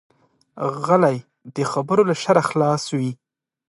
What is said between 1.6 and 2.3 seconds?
خبرو له